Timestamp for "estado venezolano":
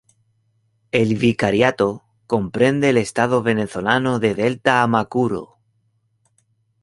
2.97-4.17